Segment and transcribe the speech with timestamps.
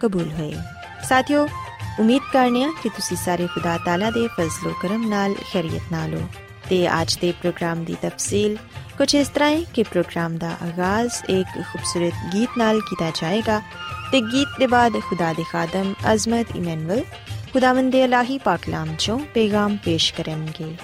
[0.00, 0.54] ਕਬੂਲ ਹੋਏ
[1.08, 1.46] ਸਾਥਿਓ
[2.00, 6.26] ਉਮੀਦ ਕਰਨੀਆ ਕਿ ਤੁਸੀਂ ਸਾਰੇ ਖੁਦਾ ਤਾਲਾ ਦੇ ਫਜ਼ਲੋ ਕਰਮ ਨਾਲ ਖੈਰੀਅਤ ਨਾਲ ਹੋ
[6.70, 8.56] ਤੇ ਅੱਜ ਦੇ ਪ੍ਰੋਗਰਾਮ ਦੀ ਤਫਸੀਲ
[8.98, 13.60] ਕੁਝ ਇਸ ਤਰ੍ਹਾਂ ਹੈ ਕਿ ਪ੍ਰੋਗਰਾਮ ਦਾ ਆਗਾਜ਼ ਇੱਕ ਖੂਬਸੂਰਤ ਗੀਤ ਨਾਲ ਕੀਤਾ ਜਾਏਗਾ
[14.12, 17.02] ਤੇ ਗੀਤ ਦੇ ਬਾਅਦ ਖੁਦਾ ਦੇ ਖਾਦਮ ਅਜ਼ਮਤ ਇਮਨੁਅਲ
[17.52, 20.74] ਖੁਦਾਵੰਦ ਦੇ ਇਲਾਹੀ ਪਾਕਲਾਮ ਚੋਂ ਪੈਗਾਮ ਪੇਸ਼ ਕਰਨਗੇ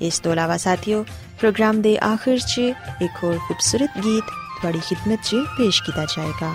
[0.00, 1.04] ਇਸ ਤੋਂ ਇਲਾਵਾ ਸਾਥਿਓ
[1.38, 2.58] ਪ੍ਰੋਗਰਾਮ ਦੇ ਆਖਿਰ 'ਚ
[3.02, 4.24] ਇੱਕ ਹੋਰ ਖੂਬਸੂਰਤ ਗੀਤ
[4.56, 6.54] ਤੁਹਾਡੀ ਖidmat 'ਚ ਪੇਸ਼ ਕੀਤਾ ਜਾਏਗਾ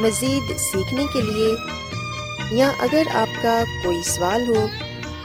[0.00, 1.54] مزید سیکھنے کے لیے،
[2.50, 4.66] یا اگر آپ کا کوئی سوال ہو،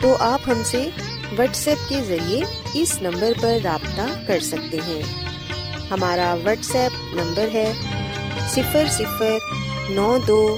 [0.01, 0.89] تو آپ ہم سے
[1.37, 2.41] واٹس ایپ کے ذریعے
[2.73, 5.01] اس نمبر پر رابطہ کر سکتے ہیں۔
[5.91, 7.71] ہمارا واٹس ایپ نمبر ہے
[8.49, 9.37] صفر صفر
[9.89, 10.57] نو دو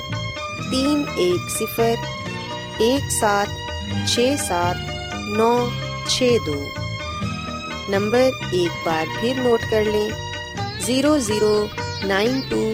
[0.72, 1.94] تین ایک صفر
[2.78, 3.48] ایک سات
[4.08, 4.76] چھ سات
[5.28, 5.70] نو
[6.08, 6.64] چھ دو۔
[7.90, 10.10] نمبر ایک بار پھر نوٹ کر لیں،
[10.86, 11.66] zero zero
[12.04, 12.74] nine two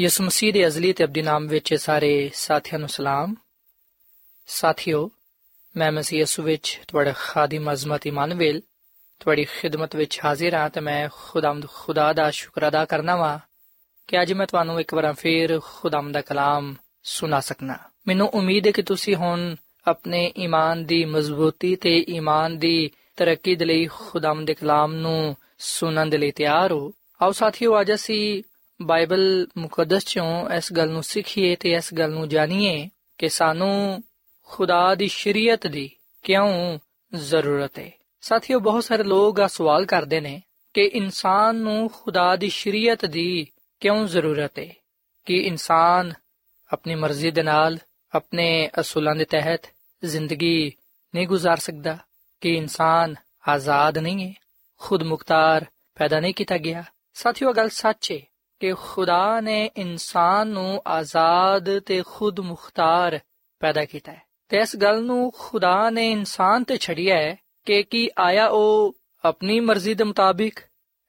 [0.00, 3.34] ਯਿਸੂ ਮਸੀਹ ਦੇ ਅਜ਼ਲੀ ਤੇ ਅਬਦੀ ਨਾਮ ਵਿੱਚ ਸਾਰੇ ਸਾਥੀਆਂ ਨੂੰ ਸਲਾਮ।
[4.46, 5.10] ਸਾਥਿਓ,
[5.76, 8.60] ਮੈਂ ਮਸੀਹ ਯਿਸੂ ਵਿੱਚ ਤੁਹਾਡਾ ਖਾਦਮ ਅਜ਼ਮਤ ਇਮਾਨੁਅਲ
[9.20, 13.38] ਤੁਹਾਡੀ ਖਿਦਮਤ ਵਿੱਚ ਹਾਜ਼ਰ ਹਾਂ ਤੇ ਮੈਂ ਖੁਦਾਮਦ ਖੁਦਾ ਦਾ ਸ਼ੁਕਰ ਅਦਾ ਕਰਨਾ ਵਾਂ
[14.06, 18.72] ਕਿ ਅੱਜ ਮੈਂ ਤੁਹਾਨੂੰ ਇੱਕ ਵਾਰ ਫੇਰ ਖੁਦਾਮ ਦਾ ਕਲਾਮ ਸੁਣਾ ਸਕਣਾ ਮੈਨੂੰ ਉਮੀਦ ਹੈ
[18.72, 19.56] ਕਿ ਤੁਸੀਂ ਹੁਣ
[19.86, 26.10] ਆਪਣੇ ਈਮਾਨ ਦੀ ਮਜ਼ਬੂਤੀ ਤੇ ਈਮਾਨ ਦੀ ਤਰੱਕੀ ਦੇ ਲਈ ਖੁਦਾਮ ਦੇ ਕਲਾਮ ਨੂੰ ਸੁਣਨ
[26.10, 26.92] ਦੇ ਲਈ ਤਿਆਰ ਹੋ।
[27.22, 28.42] ਆਓ ਸਾਥੀਓ, ਅੱਜ ਅਸੀਂ
[28.81, 34.03] ਬਾਈਬਲ ਮੁਕੱਦਸ ਚੋਂ ਇਸ ਗੱਲ ਨੂੰ ਸਿੱਖੀਏ ਤੇ ਇਸ ਗੱਲ ਨੂੰ ਜਾਣੀਏ ਕਿ ਸਾਨੂੰ
[34.43, 35.89] ਖੁਦਾ ਦੀ ਸ਼ਰੀਅਤ ਦੀ
[36.23, 36.79] ਕਿਉਂ
[37.13, 37.91] ਜ਼ਰੂਰਤ ਹੈ
[38.21, 40.41] ਸਾਥੀਓ ਬਹੁਤ ਸਾਰੇ ਲੋਕ ਆ ਸਵਾਲ ਕਰਦੇ ਨੇ
[40.73, 43.47] ਕਿ ਇਨਸਾਨ ਨੂੰ ਖੁਦਾ ਦੀ ਸ਼ਰੀਅਤ ਦੀ
[43.79, 44.73] ਕਿਉਂ ਜ਼ਰੂਰਤ ਹੈ
[45.25, 46.13] ਕਿ ਇਨਸਾਨ
[46.73, 47.77] ਆਪਣੀ ਮਰਜ਼ੀ ਦੇ ਨਾਲ
[48.13, 49.67] ਆਪਣੇ ਅਸੂਲਾਂ ਦੇ ਤਹਿਤ
[50.03, 50.71] ਜ਼ਿੰਦਗੀ
[51.15, 51.97] ਨਹੀਂ گزار ਸਕਦਾ
[52.41, 53.15] ਕਿ ਇਨਸਾਨ
[53.47, 54.33] ਆਜ਼ਾਦ ਨਹੀਂ ਹੈ
[54.77, 55.65] ਖੁਦ ਮੁਖਤਾਰ
[55.95, 56.83] ਪੈਦਾ ਨਹੀਂ ਕੀਤਾ ਗਿਆ
[57.13, 58.19] ਸਾਥੀਓ ਗੱਲ ਸੱਚ ਹੈ
[58.82, 63.12] خدا نے انسان نزاد خود مختار
[63.60, 64.18] پیدا کیا ہے۔
[64.48, 69.94] تو اس گل خدا نے انسان سے چڑیا ہے کہ کی آیا وہ اپنی مرضی
[69.94, 70.60] کے مطابق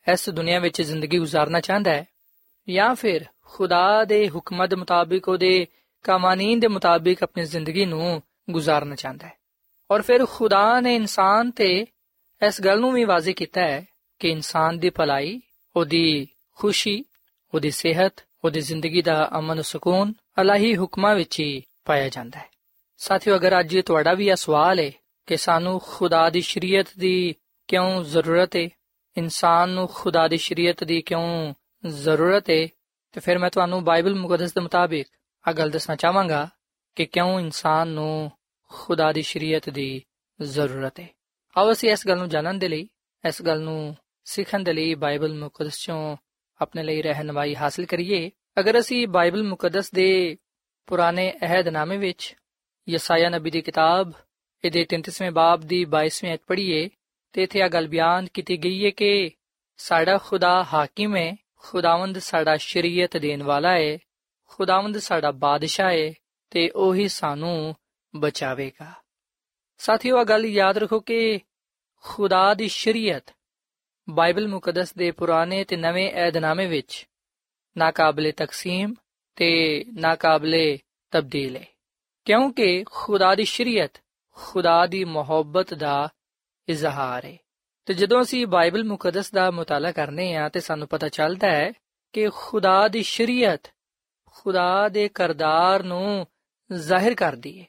[0.10, 2.04] اس دنیا زندگی گزارنا چاہتا ہے
[2.68, 5.38] یا پھر خدا نے حکمت مطابق وہ
[6.68, 9.34] مطابق اپنی زندگی نزارنا چاہتا ہے۔
[9.90, 11.84] اور پھر خدا نے انسان سے
[12.42, 13.86] اس گل بھی واضح کیا ہے
[14.20, 15.40] کہ انسان کی بلائی
[15.76, 17.02] وہی خوشی
[17.54, 18.14] ਉਹਦੀ ਸਿਹਤ,
[18.44, 22.50] ਉਹਦੀ ਜ਼ਿੰਦਗੀ ਦਾ ਅਮਨ ਸਕੂਨ, ਅਲਾਹੀ ਹੁਕਮਾਂ ਵਿੱਚ ਹੀ ਪਾਇਆ ਜਾਂਦਾ ਹੈ।
[22.98, 24.92] ਸਾਥੀਓ, ਅਗਰ ਅੱਜ ਤੁਹਾਡਾ ਵੀ ਇਹ ਸਵਾਲ ਹੈ
[25.28, 27.36] ਕਿ ਸਾਨੂੰ ਖੁਦਾ ਦੀ ਸ਼ਰੀਅਤ ਦੀ
[27.68, 28.70] ਕਿਉਂ ਜ਼ਰੂਰਤ ਹੈ
[29.18, 31.54] ਇਨਸਾਨ ਨੂੰ ਖੁਦਾ ਦੀ ਸ਼ਰੀਅਤ ਦੀ ਕਿਉਂ
[31.86, 32.68] ਜ਼ਰੂਰਤ ਹੈ
[33.12, 35.08] ਤੇ ਫਿਰ ਮੈਂ ਤੁਹਾਨੂੰ ਬਾਈਬਲ ਮੁਕੱਦਸ ਦੇ ਮੁਤਾਬਿਕ
[35.48, 36.50] ਆ ਗੱਲ ਦੱਸਣਾ ਚਾਹਾਂਗਾ
[36.96, 38.32] ਕਿ ਕਿਉਂ ਇਨਸਾਨ ਨੂੰ
[38.70, 40.04] ਖੁਦਾ ਦੀ ਸ਼ਰੀਅਤ ਦੀ
[40.42, 41.10] ਜ਼ਰੂਰਤ ਹੈ
[41.58, 42.90] ਆਓ ਅਸੀਂ ਇਸ ਗੱਲ ਨੂੰ ਜਾਣਨ ਦੇ ਲਈ,
[43.28, 46.18] ਇਸ ਗੱਲ ਨੂੰ ਸਿੱਖਣ ਦੇ ਲਈ ਬਾਈਬਲ ਮੁਕੱਦਸ ਚੋਂ
[46.62, 50.38] ਆਪਣੇ ਲਈ ਰਹਿਨਮਾਈ ਹਾਸਲ ਕਰੀਏ। ਅਗਰ ਅਸੀਂ ਬਾਈਬਲ ਮੁਕੱਦਸ ਦੇ
[50.88, 52.36] ਪੁਰਾਣੇ ਅਹਿਦਨਾਮੇ ਵਿੱਚ
[52.90, 54.12] ਯਸਾਇਆ ਨਬੀ ਦੀ ਕਿਤਾਬ,
[54.66, 56.90] ਇਹਦੇ 33ਵੇਂ ਬਾਬ ਦੀ 22ਵੀਂ ਅਧ ਪੜ੍ਹੀਏ,
[57.34, 59.32] ਤੇ ਇਥੇ ਇਹ ਗੱਲ ਬਿਆਨ ਕੀਤੀ ਗਈ ਹੈ ਕਿ
[59.78, 63.98] ਸਾਡਾ ਖੁਦਾ ਹਾਕਿਮ ਹੈ, ਖੁਦਾਵੰਦ ਸਾਡਾ ਸ਼ਰੀਅਤ ਦੇਣ ਵਾਲਾ ਹੈ,
[64.48, 66.14] ਖੁਦਾਵੰਦ ਸਾਡਾ ਬਾਦਸ਼ਾਹ ਹੈ,
[66.50, 67.76] ਤੇ ਉਹੀ ਸਾਨੂੰ
[68.16, 68.94] ਬਚਾਵੇਗਾ।
[69.78, 71.40] ਸਾਥੀਓ ਇਹ ਗੱਲ ਯਾਦ ਰੱਖੋ ਕਿ
[72.04, 73.34] ਖੁਦਾ ਦੀ ਸ਼ਰੀਅਤ
[74.10, 77.08] ਬਾਈਬਲ ਮੁਕੱਦਸ ਦੇ ਪੁਰਾਣੇ ਤੇ ਨਵੇਂ ਏਧਨਾਮੇ ਵਿੱਚ
[77.78, 78.94] ਨਾਕਾਬਲੇ ਤਕਸੀਮ
[79.36, 80.80] ਤੇ ਨਾਕਾਬਲੇ
[81.12, 81.66] ਤਬਦੀਲ। ਹੈ
[82.26, 84.02] ਕਿਉਂਕਿ ਖੁਦਾ ਦੀ ਸ਼ਰੀਅਤ,
[84.34, 86.10] ਖੁਦਾ ਦੀ ਮੁਹੱਬਤ ਦਾ
[86.70, 87.38] ਇਜ਼ਹਾਰ ਹੈ
[87.86, 91.72] ਤੇ ਜਦੋਂ ਅਸੀਂ ਬਾਈਬਲ ਮੁਕੱਦਸ ਦਾ ਮਤਾਲਾ ਕਰਨੇ ਆ ਤੇ ਸਾਨੂੰ ਪਤਾ ਚੱਲਦਾ ਹੈ
[92.14, 93.72] ਕਿ ਖੁਦਾ ਦੀ ਸ਼ਰੀਅਤ,
[94.26, 96.28] ਖੁਦਾ ਦੇ ਕਰਦਾਰ ਨੂੰ
[96.72, 97.66] ਜ਼ਾਹਿਰ ਕਰਦੀ ਹੈ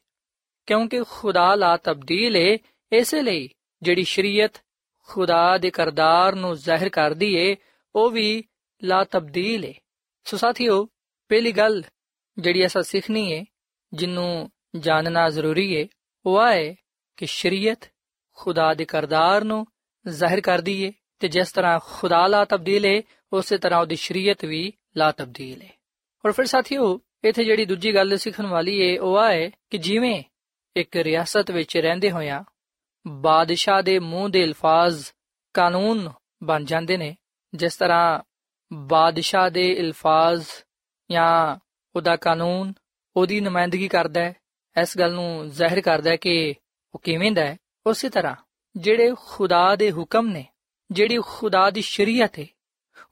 [0.66, 2.58] ਕਿਉਂਕਿ ਖੁਦਾ ਲਾ ਤਬਦੀਲ ਹੈ
[2.92, 3.48] ਇਸੇ ਲਈ
[3.82, 4.62] ਜਿਹੜੀ ਸ਼ਰੀਅਤ
[5.10, 7.56] ਖੁਦਾ ਦੇ ਕਰਦਾਰ ਨੂੰ ਜ਼ਾਹਿਰ ਕਰਦੀ ਏ
[7.94, 8.44] ਉਹ ਵੀ
[8.84, 9.74] ਲਾ ਤਬਦੀਲ ਏ।
[10.24, 10.88] ਸੋ ਸਾਥੀਓ,
[11.28, 11.82] ਪਹਿਲੀ ਗੱਲ
[12.38, 13.44] ਜਿਹੜੀ ਅਸਾਂ ਸਿੱਖਣੀ ਏ,
[13.92, 15.88] ਜਿੰਨੂੰ ਜਾਣਨਾ ਜ਼ਰੂਰੀ ਏ,
[16.26, 16.74] ਉਹ ਹੈ
[17.16, 17.90] ਕਿ ਸ਼ਰੀਅਤ
[18.34, 19.66] ਖੁਦਾ ਦੇ ਕਰਦਾਰ ਨੂੰ
[20.08, 23.02] ਜ਼ਾਹਿਰ ਕਰਦੀ ਏ ਤੇ ਜਿਸ ਤਰ੍ਹਾਂ ਖੁਦਾ ਲਾ ਤਬਦੀਲ ਏ,
[23.32, 25.68] ਉਸੇ ਤਰ੍ਹਾਂ ਉਹਦੀ ਸ਼ਰੀਅਤ ਵੀ ਲਾ ਤਬਦੀਲ ਏ।
[26.26, 30.22] ਔਰ ਫਿਰ ਸਾਥੀਓ, ਇਥੇ ਜਿਹੜੀ ਦੂਜੀ ਗੱਲ ਸਿੱਖਣ ਵਾਲੀ ਏ, ਉਹ ਹੈ ਕਿ ਜਿਵੇਂ
[30.76, 32.44] ਇੱਕ ਰਿਆਸਤ ਵਿੱਚ ਰਹਿੰਦੇ ਹੋਇਆਂ
[33.06, 35.04] ਬਾਦਸ਼ਾਹ ਦੇ ਮੂੰਹ ਦੇ ਅਲਫਾਜ਼
[35.54, 36.10] ਕਾਨੂੰਨ
[36.42, 37.16] ਬਣ ਜਾਂਦੇ ਨੇ।
[37.54, 38.20] ਜਿਸ ਤਰ੍ਹਾਂ
[38.72, 40.46] ਬਾਦਸ਼ਾਹ ਦੇ ਅਲਫਾਜ਼
[41.10, 41.56] ਜਾਂ
[41.96, 42.72] ਉਹਦਾ ਕਾਨੂੰਨ
[43.16, 44.34] ਉਹਦੀ ਨੁਮਾਇੰਦਗੀ ਕਰਦਾ ਹੈ,
[44.82, 46.54] ਇਸ ਗੱਲ ਨੂੰ ਜ਼ਾਹਿਰ ਕਰਦਾ ਹੈ ਕਿ
[46.94, 48.36] ਉਹ ਕਿਵੇਂ ਦਾ ਹੈ। ਉਸੇ ਤਰ੍ਹਾਂ
[48.76, 50.46] ਜਿਹੜੇ ਖੁਦਾ ਦੇ ਹੁਕਮ ਨੇ,
[50.90, 52.46] ਜਿਹੜੀ ਖੁਦਾ ਦੀ ਸ਼ਰੀਅਤ ਹੈ,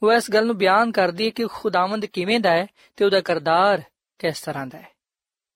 [0.02, 2.66] ਉਹ ਇਸ ਗੱਲ ਨੂੰ ਬਿਆਨ ਕਰਦੀ ਹੈ ਕਿ ਖੁਦਾਵੰਦ ਕਿਵੇਂ ਦਾ ਹੈ
[2.96, 3.82] ਤੇ ਉਹਦਾ ਕਰਦਾਰ
[4.18, 4.90] ਕਿਸ ਤਰ੍ਹਾਂ ਦਾ ਹੈ।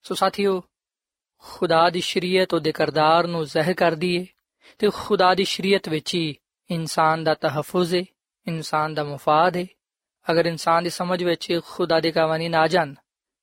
[0.03, 0.63] ਸੋ ਸਾਥੀਓ
[1.43, 4.25] ਖੁਦਾ ਦੀ ਸ਼ਰੀਅਤ ਉਹਦੇ ਕਰਦਾਰ ਨੂੰ ਜ਼ਹਿਰ ਕਰਦੀ ਹੈ
[4.77, 6.35] ਤੇ ਖੁਦਾ ਦੀ ਸ਼ਰੀਅਤ ਵਿੱਚ ਹੀ
[6.71, 8.05] ਇਨਸਾਨ ਦਾ ਤਹਫੁਜ਼ ਏ,
[8.47, 9.67] ਇਨਸਾਨ ਦਾ ਮਫਾਦ ਏ।
[10.31, 12.93] ਅਗਰ ਇਨਸਾਨ ਦੀ ਸਮਝ ਵਿੱਚ ਖੁਦਾ ਦੇ ਕਾਨੂੰਨ ਆ ਜਾਣ,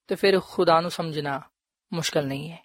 [0.06, 1.40] ਤੇ ਫਿਰ ਖੁਦਾ ਨੂੰ ਸਮਝਣਾ
[1.92, 2.64] ਮੁਸ਼ਕਲ ਨਹੀਂ ਹੈ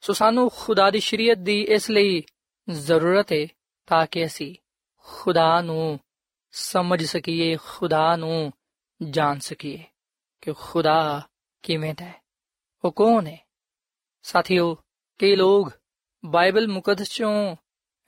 [0.00, 2.22] ਸੋ ਸਾਨੂੰ ਖੁਦਾ ਦੀ ਸ਼ਰੀਅਤ ਦੀ ਇਸ ਲਈ
[2.70, 3.46] ਜ਼ਰੂਰਤ ਹੈ
[3.86, 4.56] ਤਾਂ ਕਿ ਅਸੀਂ
[4.96, 6.00] ਖੁਦਾ ਨੂੰ
[6.52, 8.52] ਸਮਝ ਸਕੀਏ, ਖੁਦਾ ਨੂੰ
[9.10, 9.84] ਜਾਣ ਸਕੀਏ
[10.40, 11.22] ਕਿ ਖੁਦਾ
[11.62, 12.22] ਕਿਵੇਂ ਦਾ ਹੈ
[12.84, 13.47] ਉਹ ਕੌਣ ਹੈ
[14.28, 14.74] ਸਾਥੀਓ,
[15.18, 15.72] ਕਈ ਲੋਕ
[16.24, 17.56] ਬਾਈਬਲ ਮੁਕੱਦਸ ਚੋਂ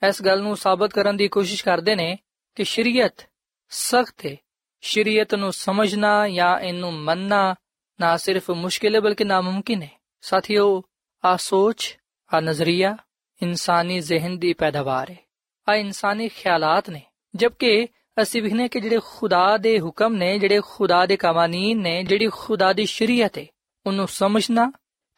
[0.07, 2.19] ਇਸ ਗੱਲ ਨੂੰ ਸਾਬਤ ਕਰਨ ਦੀ ਕੋਸ਼ਿਸ਼ ਕਰਦੇ ਨੇ
[2.55, 3.29] ਕਿ ਸ਼ਰੀਅਤ
[3.69, 4.37] ਸਖਤ ਹੈ।
[4.81, 7.55] ਸ਼ਰੀਅਤ ਨੂੰ ਸਮਝਣਾ ਜਾਂ ਇਹਨੂੰ ਮੰਨਣਾ
[7.99, 10.83] ਨਾ ਸਿਰਫ ਮੁਸ਼ਕਿਲ ਹੈ, ਬਲਕਿ ਨਾਮੁਮਕਿਨ ਹੈ। ਸਾਥੀਓ
[11.25, 11.97] ਆ ਸੋਚ
[12.33, 12.97] ਆ ਨਜ਼ਰੀਆ
[13.43, 15.19] ਇਨਸਾਨੀ ਜ਼ਿਹਨ ਦੀ ਪੈਦਾਵਾਰ ਹੈ।
[15.69, 17.01] ਆ ਇਨਸਾਨੀ ਖਿਆਲਾਤ ਨੇ।
[17.35, 17.87] ਜਦਕਿ
[18.21, 22.73] ਅਸੀਂ ਵਿਖਨੇ ਕਿ ਜਿਹੜੇ ਖੁਦਾ ਦੇ ਹੁਕਮ ਨੇ, ਜਿਹੜੇ ਖੁਦਾ ਦੇ ਕਾਨੂੰਨ ਨੇ, ਜਿਹੜੀ ਖੁਦਾ
[22.73, 23.45] ਦੀ ਸ਼ਰੀਅਤ ਹੈ,
[23.85, 24.71] ਉਹਨੂੰ ਸਮਝਣਾ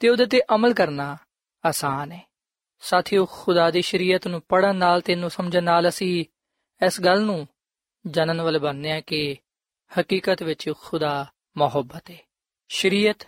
[0.03, 1.17] ਤੇ ਉਹਦੇ ਤੇ ਅਮਲ ਕਰਨਾ
[1.65, 2.29] ਆਸਾਨ ਹੈ।
[2.79, 6.25] ਸਾਥੀਓ, ਖੁਦਾ ਦੀ ਸ਼ਰੀਅਤ ਨੂੰ ਪੜਨ ਨਾਲ ਤੇ ਇਹਨੂੰ ਸਮਝਣ ਨਾਲ ਅਸੀਂ
[6.85, 7.47] ਇਸ ਗੱਲ ਨੂੰ
[8.07, 9.35] ਜਾਣਨ ਵਾਲੇ ਬਣਨੇ ਆ ਕਿ
[9.99, 12.17] ਹਕੀਕਤ ਵਿੱਚ ਖੁਦਾ ਮੁਹੱਬਤ ਹੈ।
[12.67, 13.27] ਸ਼ਰੀਅਤ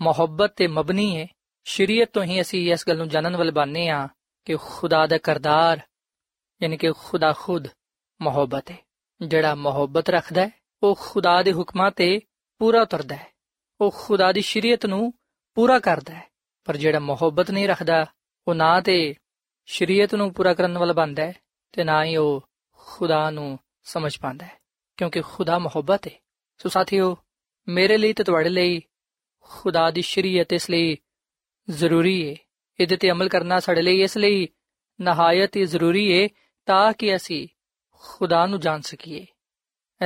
[0.00, 1.26] ਮੁਹੱਬਤ ਤੇ ਮਬਨੀ ਹੈ।
[1.64, 4.08] ਸ਼ਰੀਅਤ ਤੋਂ ਹੀ ਅਸੀਂ ਇਸ ਗੱਲ ਨੂੰ ਜਾਣਨ ਵਾਲੇ ਬਣਨੇ ਆ
[4.44, 5.80] ਕਿ ਖੁਦਾ ਦਾ ਕਰਦਾਰ,
[6.62, 7.68] ਯਾਨੀ ਕਿ ਖੁਦਾ ਖੁਦ
[8.22, 8.78] ਮੁਹੱਬਤ ਹੈ।
[9.22, 10.50] ਜਿਹੜਾ ਮੁਹੱਬਤ ਰੱਖਦਾ ਹੈ,
[10.82, 12.20] ਉਹ ਖੁਦਾ ਦੇ ਹੁਕਮਾਂ ਤੇ
[12.58, 13.32] ਪੂਰਾ ਉਤਰਦਾ ਹੈ।
[13.80, 15.14] ਉਹ ਖੁਦਾ ਦੀ ਸ਼ਰੀਅਤ ਨੂੰ
[15.58, 16.30] ਪੂਰਾ ਕਰਦਾ ਹੈ,
[16.64, 18.06] ਪਰ ਜਿਹੜਾ ਮੁਹੱਬਤ ਨਹੀਂ ਰੱਖਦਾ,
[18.48, 19.14] ਉਹ ਨਾ ਤੇ
[19.66, 21.32] ਸ਼ਰੀਅਤ ਨੂੰ ਪੂਰਾ ਕਰਨ ਵਾਲਾ ਬਣਦਾ ਹੈ
[21.72, 24.52] ਤੇ ਨਾ ਹੀ ਉਹ ਖੁਦਾ ਨੂੰ ਸਮਝ ਪਾਉਂਦਾ ਹੈ,
[24.96, 26.12] ਕਿਉਂਕਿ ਖੁਦਾ ਮੁਹੱਬਤ ਹੈ।
[26.58, 27.16] ਸੋ ਸਾਥੀਓ,
[27.68, 28.82] ਮੇਰੇ ਲਈ ਤੇ ਤੁਹਾਡੇ ਲਈ
[29.40, 30.96] ਖੁਦਾ ਦੀ ਸ਼ਰੀਅਤ ਇਸ ਲਈ
[31.70, 32.36] ਜ਼ਰੂਰੀ ਹੈ।
[32.80, 34.48] ਇਹਦੇ ਤੇ ਅਮਲ ਕਰਨਾ ਸਾਡੇ ਲਈ ਇਸ ਲਈ
[35.00, 36.28] ਨਹਾਇਤ ਹੀ ਜ਼ਰੂਰੀ ਹੈ
[36.66, 37.48] ਤਾਂ ਕਿ ਅਸੀਂ
[37.92, 39.26] ਖੁਦਾ ਨੂੰ ਜਾਣ ਸਕੀਏ।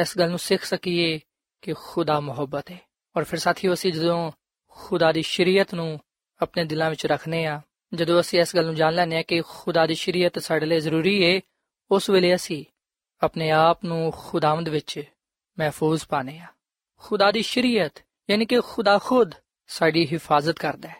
[0.00, 1.20] ਇਸ ਗੱਲ ਨੂੰ ਸਿੱਖ ਸਕੀਏ
[1.62, 2.80] ਕਿ ਖੁਦਾ ਮੁਹੱਬਤ ਹੈ।
[3.16, 4.32] ਔਰ ਫਿਰ ਸਾਥੀਓ, ਅਸੀਂ ਜਦੋਂ
[4.76, 6.00] ਖੁਦਾ ਦੀ ਸ਼ਰੀਅਤ ਨੂੰ
[6.42, 7.60] ਆਪਣੇ ਦਿਲਾਂ ਵਿੱਚ ਰੱਖਨੇ ਆ
[7.94, 11.24] ਜਦੋਂ ਅਸੀਂ ਇਸ ਗੱਲ ਨੂੰ ਜਾਣ ਲੈਨੇ ਆ ਕਿ ਖੁਦਾ ਦੀ ਸ਼ਰੀਅਤ ਸਾਡੇ ਲਈ ਜ਼ਰੂਰੀ
[11.24, 11.40] ਹੈ
[11.90, 12.64] ਉਸ ਵੇਲੇ ਅਸੀਂ
[13.22, 15.02] ਆਪਣੇ ਆਪ ਨੂੰ ਖੁਦਾਵੰਦ ਵਿੱਚ
[15.58, 16.46] ਮਹਿਫੂਜ਼ ਪਾਣੇ ਆ
[16.96, 19.34] ਖੁਦਾ ਦੀ ਸ਼ਰੀਅਤ ਯਾਨੀ ਕਿ ਖੁਦਾ ਖੁਦ
[19.66, 20.96] ਸਾਡੀ ਹਿਫਾਜ਼ਤ ਕਰਦਾ ਹੈ।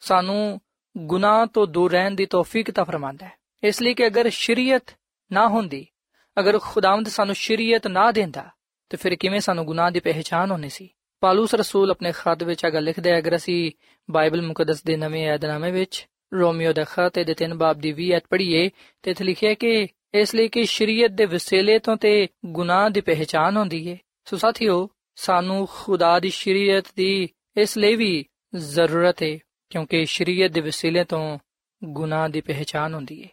[0.00, 0.60] ਸਾਨੂੰ
[0.98, 3.32] ਗੁਨਾਹ ਤੋਂ ਦੂਰ ਰਹਿਣ ਦੀ ਤੌਫੀਕ ਤਾ ਫਰਮਾਂਦਾ ਹੈ।
[3.64, 4.96] ਇਸ ਲਈ ਕਿ ਅਗਰ ਸ਼ਰੀਅਤ
[5.32, 5.86] ਨਾ ਹੁੰਦੀ,
[6.38, 8.50] ਅਗਰ ਖੁਦਾਵੰਦ ਸਾਨੂੰ ਸ਼ਰੀਅਤ ਨਾ ਦਿੰਦਾ,
[8.88, 10.90] ਤੇ ਫਿਰ ਕਿਵੇਂ ਸਾਨੂੰ ਗੁਨਾਹ ਦੀ ਪਹਿਚਾਨ ਹੋਣੀ ਸੀ?
[11.22, 13.70] ਪਾਲੂਸ ਰਸੂਲ ਆਪਣੇ ਖਤ ਵਿੱਚ ਅਗਰ ਲਿਖਦੇ ਹੈ ਅਗਰ ਅਸੀਂ
[14.08, 18.26] ਬਾਈਬਲ ਮੁਕੱਦਸ ਦੇ ਨਵੇਂ ਏਧਨਾਮੇ ਵਿੱਚ ਰੋਮੀਓ ਦਾ ਖਤ ਦੇ ਤਿੰਨ ਬਾਬ ਦੀ 20 ਐਤ
[18.30, 18.68] ਪੜ੍ਹੀਏ,
[19.04, 23.56] ਤੇ ਇੱਥੇ ਲਿਖਿਆ ਕਿ ਇਸ ਲਈ ਕਿ ਸ਼ਰੀਅਤ ਦੇ ਵਸੀਲੇ ਤੋਂ ਤੇ ਗੁਨਾਹ ਦੀ ਪਹਿਚਾਨ
[23.56, 23.96] ਹੁੰਦੀ ਹੈ
[24.26, 29.36] ਸੋ ਸਾਥੀਓ, ਸਾਨੂੰ ਖੁਦਾ ਦੀ ਸ਼ਰੀਅਤ ਦੀ ਇਸ ਲਈ ਵੀ ਜ਼ਰੂਰਤ ਹੈ
[29.70, 31.38] ਕਿਉਂਕਿ ਸ਼ਰੀਅਤ ਦੇ ਵਸੀਲੇ ਤੋਂ
[31.82, 33.28] ਗੁਨਾਹ ਦੀ ਪਹਿਚਾਨ ਹੁੰਦੀ ਹੈ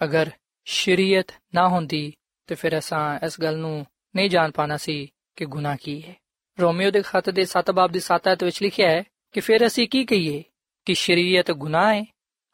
[0.00, 0.30] ਅਗਰ
[0.66, 2.12] ਸ਼ਰੀਅਤ ਨਾ ਹੁੰਦੀ,
[2.48, 6.14] ਤੇ ਫਿਰ ਅਸਾਂ ਇਸ ਗੱਲ ਨੂੰ ਨਹੀਂ ਜਾਣ ਪਾਣਾ ਸੀ ਕਿ ਗੁਨਾਹ ਕੀ ਹੈ
[6.60, 9.88] ਰੋਮੀਓ ਦੇ ਖਤ ਦੇ 7 ਬਾਬ ਦੀ 7 ਆਇਤ ਵਿੱਚ ਲਿਖਿਆ ਹੈ ਕਿ ਫਿਰ ਅਸੀਂ
[9.88, 10.44] ਕੀ ਕਹੀਏ?
[10.84, 12.04] ਕਿ ਸ਼ਰੀਅਤ ਗੁਨਾਹ ਹੈ,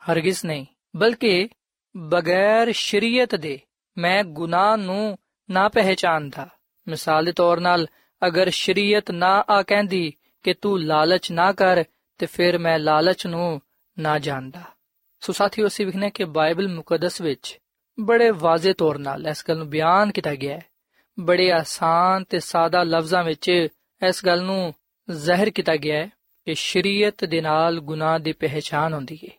[0.03, 0.67] ਹਰਗਿਜ਼ ਨਹੀਂ,
[0.97, 1.49] ਬਲਕਿ
[1.97, 3.61] ਬਗੈਰ ਸ਼ਰੀਅਤ ਦੇ
[3.99, 5.19] ਮੈਂ ਗੁਨਾਹ ਨੂੰ
[5.51, 6.49] ਨਾ ਪਹਿਚਾਨਦਾ।
[6.89, 7.87] ਮਿਸਾਲ ਦੇ ਤੌਰ 'ਤੇ
[8.27, 11.85] ਅਗਰ ਸ਼ਰੀਅਤ ਨਾ ਆ ਕਹਿੰਦੀ ਕਿ ਤੂੰ ਲਾਲਚ ਨਾ ਕਰ,
[12.19, 13.61] ਤੇ ਫਿਰ ਮੈਂ ਲਾਲਚ ਨੂੰ
[13.99, 14.63] ਨਾ ਜਾਣਦਾ।
[15.21, 17.59] ਸੋ ਸਾਥੀਓ, ਅਸੀਂ ਵਿਖਨੇ ਕਿ ਬਾਈਬਲ ਮੁਕੱਦਸ ਵਿੱਚ
[18.01, 20.67] ਬੜੇ ਵਾਜ਼ੇ ਤੌਰ 'ਤੇ ਇਸ ਗੱਲ ਨੂੰ ਬਿਆਨ ਕੀਤਾ ਗਿਆ ਹੈ।
[21.21, 23.69] ਬੜੇ ਆਸਾਨ ਤੇ ਸਾਦਾ ਲਫ਼ਜ਼ਾਂ ਵਿੱਚ
[24.09, 24.75] ਇਸ ਗੱਲ ਨੂੰ
[25.11, 26.11] ਜ਼ਾਹਿਰ ਕੀਤਾ ਗਿਆ ਹੈ
[26.45, 29.31] ਕਿ ਸ਼ਰੀਅਤ ਦੇ ਨਾਲ ਗੁਨਾਹ ਦੀ ਪਹਿਚਾਨ ਹੁੰਦੀ ਹੈ।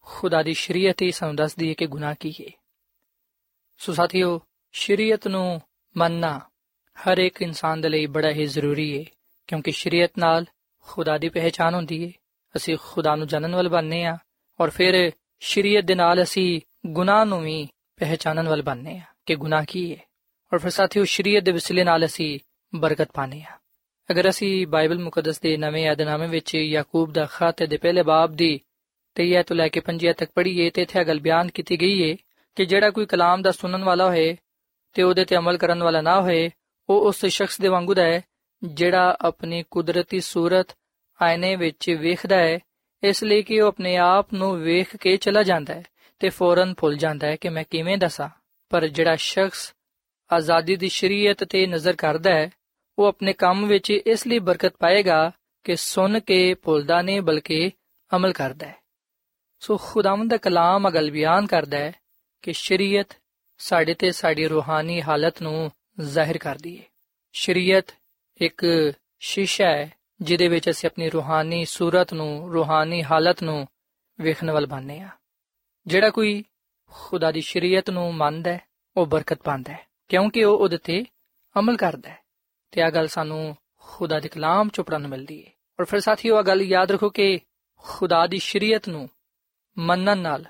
[0.00, 2.50] ਖੁਦਾ ਦੀ ਸ਼ਰੀਅਤ ਹੀ ਸਾਨੂੰ ਦੱਸਦੀ ਹੈ ਕਿ ਗੁਨਾਹ ਕੀ ਹੈ।
[3.78, 4.40] ਸੋ ਸਾਥੀਓ,
[4.72, 5.60] ਸ਼ਰੀਅਤ ਨੂੰ
[5.96, 6.40] ਮੰਨਣਾ
[6.96, 9.04] ਹਰ ਇੱਕ ਇਨਸਾਨ ਦੇ ਲਈ ਬੜਾ ਹੀ ਜ਼ਰੂਰੀ ਹੈ,
[9.46, 10.44] ਕਿਉਂਕਿ ਸ਼ਰੀਅਤ ਨਾਲ
[10.80, 12.12] ਖੁਦਾ ਦੀ ਪਹਿਚਾਨ ਹੁੰਦੀ ਹੈ।
[12.56, 14.18] ਅਸੀਂ ਖੁਦਾ ਨੂੰ ਜਾਣਨ ਵਾਲੇ ਬਣਨੇ ਆ
[14.60, 19.64] ਔਰ ਫਿਰ ਸ਼ਰੀਅਤ ਦੇ ਨਾਲ ਅਸੀਂ ਗੁਨਾਹ ਨੂੰ ਵੀ ਪਹਿਚਾਨਣ ਵਾਲੇ ਬਣਨੇ ਆ ਕਿ ਗੁਨਾਹ
[19.68, 20.00] ਕੀ ਹੈ।
[20.52, 22.38] ਔਰ ਫਿਰ ਸਾਥੀਓ, ਸ਼ਰੀਅਤ ਦੇ ਵਸੀਲੇ ਨਾਲ ਅਸੀਂ
[22.74, 23.58] ਬਰਕਤ ਪਾਣੇ ਆ
[24.10, 28.60] ਅਗਰ ਅਸੀਂ ਬਾਈਬਲ ਮੁਕੱਦਸ ਦੇ ਨਵੇਂ ਯਾਦਨਾਮੇ ਵਿੱਚ ਯਾਕੂਬ ਦਾ ਖਤ ਦੇ ਪਹਿਲੇ ਬਾਬ ਦੀ
[29.16, 32.16] 23 ਤੋਂ ਲੈ ਕੇ 25 ਤੱਕ ਪੜ੍ਹੀਏ ਤੇ ਇੱਥੇ ਗੱਲ ਬਿਆਨ ਕੀਤੀ ਗਈ ਹੈ
[32.56, 34.36] ਕਿ ਜਿਹੜਾ ਕੋਈ ਕਲਾਮ ਦਾ ਸੁਣਨ ਵਾਲਾ ਹੋਏ
[34.94, 36.50] ਤੇ ਉਹਦੇ ਤੇ ਅਮਲ ਕਰਨ ਵਾਲਾ ਨਾ ਹੋਏ,
[36.88, 38.22] ਉਹ ਉਸ ਸ਼ਖਸ ਦੇ ਵਾਂਗੂ ਦਾ ਹੈ
[38.64, 40.66] ਜਿਹੜਾ ਆਪਣੀ ਕੁਦਰਤੀ ਸੂਰਤ
[41.22, 42.58] ਆਇਨੇ ਵਿੱਚ ਵੇਖਦਾ ਹੈ,
[43.02, 45.82] ਇਸ ਲਈ ਕਿ ਉਹ ਆਪਣੇ ਆਪ ਨੂੰ ਵੇਖ ਕੇ ਚਲਾ ਜਾਂਦਾ ਹੈ
[46.18, 48.28] ਤੇ ਫੌਰਨ ਭੁੱਲ ਜਾਂਦਾ ਹੈ ਕਿ ਮੈਂ ਕਿਵੇਂ ਦੱਸਾਂ।
[48.68, 49.74] ਪਰ ਜਿਹੜਾ ਸ਼ਖਸ
[50.32, 52.50] ਆਜ਼ਾਦੀ ਦੀ ਸ਼ਰੀਅਤ ਤੇ ਨਜ਼ਰ ਕਰਦਾ ਹੈ
[52.98, 55.32] ਉਹ ਆਪਣੇ ਕੰਮ ਵਿੱਚ ਇਸ ਲਈ ਬਰਕਤ ਪਾਏਗਾ
[55.64, 57.70] ਕਿ ਸੁਣ ਕੇ ਭੁੱਲਦਾ ਨਹੀਂ, ਬਲਕਿ
[58.16, 58.76] ਅਮਲ ਕਰਦਾ ਹੈ।
[59.60, 61.92] ਸੋ ਖੁਦਾਵੰਦ ਦਾ ਕਲਾਮ ਅਗਲ ਬਿਆਨ ਕਰਦਾ ਹੈ
[62.42, 63.16] ਕਿ ਸ਼ਰੀਅਤ
[63.58, 66.84] ਸਾਡੇ ਤੇ ਸਾਡੀ ਰੂਹਾਨੀ ਹਾਲਤ ਨੂੰ ਜ਼ਾਹਿਰ ਕਰਦੀ ਹੈ
[67.32, 67.94] ਸ਼ਰੀਅਤ
[68.36, 68.64] ਇੱਕ
[69.20, 73.68] ਸ਼ੀਸ਼ਾ ਹੈ, ਜਿਹਦੇ ਵਿੱਚ ਅਸੀਂ ਆਪਣੀ ਰੂਹਾਨੀ ਸੂਰਤ ਨੂੰ, ਰੂਹਾਨੀ ਹਾਲਤ ਨੂੰ
[74.20, 75.08] ਵੇਖਣ ਵਾਲ ਬਣਨੇ ਆ
[75.86, 76.44] ਜਿਹੜਾ ਕੋਈ
[76.90, 78.60] ਖੁਦਾ ਦੀ ਸ਼ਰੀਅਤ ਨੂੰ ਮੰਨਦਾ ਹੈ,
[78.96, 81.04] ਉਹ ਬਰਕਤ ਪਾਉਂਦਾ ਹੈ, ਕਿਉਂਕਿ ਉਹ ਉਹਦੇ ਤੇ
[81.58, 82.25] ਅਮਲ ਕਰਦਾ ਹੈ।
[82.70, 86.42] ਤੇ ਆ ਗੱਲ ਸਾਨੂੰ ਖੁਦਾ ਦੇ ਕਲਾਮ ਚੋਂ ਪੜਨ ਮਿਲਦੀ ਹੈ ਔਰ ਫਿਰ ਸਾਥੀਓ ਆ
[86.42, 87.40] ਗੱਲ ਯਾਦ ਰੱਖੋ ਕਿ
[87.76, 89.08] ਖੁਦਾ ਦੀ ਸ਼ਰੀਅਤ ਨੂੰ
[89.78, 90.44] ਮੰਨਣ ਨਾਲ,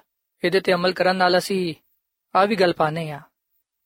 [0.45, 1.75] ਇਹਦੇ ਤੇ ਅਮਲ ਕਰਨ ਨਾਲ ਅਸੀਂ
[2.35, 3.21] ਆ ਵੀ ਗੱਲ ਪਾਣੇ ਆ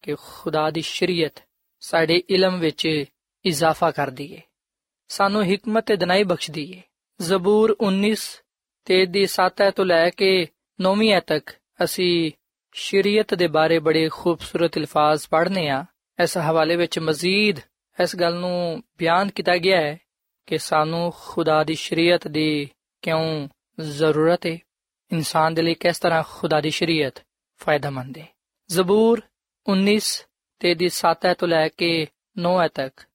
[0.03, 1.43] ਕਿ ਖੁਦਾ ਦੀ ਸ਼ਰੀਅਤ
[1.81, 3.05] ਸਾਡੇ ਇਲਮ ਵਿੱਚ
[3.45, 4.41] ਇਜ਼ਾਫਾ ਕਰਦੀ ਏ।
[5.09, 6.83] ਸਾਨੂੰ ਹਕਮਤ ਤੇ ਦਨਾਈ ਬਖਸ਼ਦੀ ਏ।
[7.21, 8.15] ਜ਼ਬੂਰ 19
[8.85, 11.51] ਤੇ ਦੀ 7 ਤੋਂ ਲੈ ਕੇ 9ਵੀਂ ਐ ਤੱਕ
[11.85, 12.33] ਅਸੀਂ
[12.73, 15.85] ਸ਼ਰੀਅਤ ਦੇ ਬਾਰੇ ਬੜੇ ਖੂਬਸੂਰਤ ਅਲਫਾਜ਼ ਪੜ੍ਹਨੇ ਆ
[16.23, 17.59] ਇਸ ਹਵਾਲੇ ਵਿੱਚ ਮਜ਼ੀਦ
[18.03, 19.99] ਇਸ ਗੱਲ ਨੂੰ ਬਿਆਨ ਕੀਤਾ ਗਿਆ ਹੈ
[20.47, 22.71] ਕਿ ਸਾਨੂੰ ਖੁਦਾ ਦੀ ਸ਼ਰੀਅਤ ਦੀ
[23.03, 23.49] ਕਿਉਂ
[23.81, 24.59] ਜ਼ਰੂਰਤ ਹੈ?
[25.13, 27.15] ਇਨਸਾਨ ਦੇ ਲਈ ਕਿਸ ਤਰ੍ਹਾਂ ਖੁਦਾ ਦੀ ਸ਼ਰੀਅਤ
[27.59, 28.29] ਫਾਇਦੇਮੰਦ ਹੈ?
[28.69, 29.23] ਜ਼ਬੂਰ
[29.67, 30.27] 19
[30.59, 32.07] ਤੇ ਦੀ 7 ਤੋਂ ਲੈ ਕੇ
[32.39, 33.07] 9 ਤੱਕ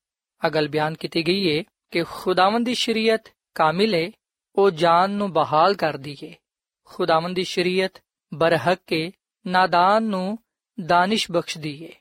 [0.48, 3.24] ਅਗਲ ਬਿਆਨ ਕੀਤੀ ਗਈ ਹੈ ਕਿ ਖੁਦਾਵੰਦ ਦੀ ਸ਼ਰੀਅਤ
[3.55, 4.12] ਕਾਮਿਲ ਹੈ,
[4.55, 6.34] ਉਹ ਜਾਨ ਨੂੰ ਬਹਾਲ ਕਰਦੀ ਹੈ।
[6.86, 8.03] ਖੁਦਾਵੰਦ ਦੀ ਸ਼ਰੀਅਤ
[8.34, 9.12] ਬਰਹਕ ਹੈ,
[9.48, 10.38] ਨਾਦਾਨ ਨੂੰ
[10.86, 11.91] ਦਾਨਿਸ਼ ਬਖਸ਼ਦੀ ਹੈ।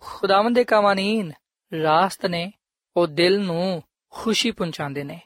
[0.00, 1.32] ਖੁਦਾਵੰਦ ਦੇ ਕਵਾਨੀਨ
[1.82, 2.52] ਰਾਸਤ ਨੇ
[2.96, 5.20] ਉਹ ਦਿਲ ਨੂੰ ਖੁਸ਼ੀ ਪਹੁੰਚਾਉਂਦੇ ਨੇ।